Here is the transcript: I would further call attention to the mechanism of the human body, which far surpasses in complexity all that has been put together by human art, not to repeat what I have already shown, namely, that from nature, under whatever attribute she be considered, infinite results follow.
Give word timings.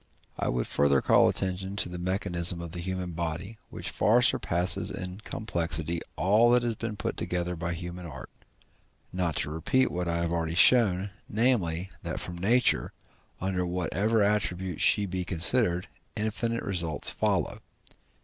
I 0.39 0.47
would 0.47 0.65
further 0.65 0.99
call 0.99 1.29
attention 1.29 1.75
to 1.75 1.87
the 1.87 1.99
mechanism 1.99 2.59
of 2.59 2.71
the 2.71 2.79
human 2.79 3.11
body, 3.11 3.59
which 3.69 3.91
far 3.91 4.23
surpasses 4.23 4.89
in 4.89 5.19
complexity 5.19 6.01
all 6.15 6.49
that 6.49 6.63
has 6.63 6.73
been 6.73 6.95
put 6.95 7.17
together 7.17 7.55
by 7.55 7.73
human 7.73 8.07
art, 8.07 8.31
not 9.13 9.35
to 9.35 9.51
repeat 9.51 9.91
what 9.91 10.07
I 10.07 10.17
have 10.21 10.31
already 10.31 10.55
shown, 10.55 11.11
namely, 11.29 11.87
that 12.01 12.19
from 12.19 12.39
nature, 12.39 12.93
under 13.39 13.63
whatever 13.63 14.23
attribute 14.23 14.81
she 14.81 15.05
be 15.05 15.23
considered, 15.23 15.87
infinite 16.15 16.63
results 16.63 17.11
follow. 17.11 17.59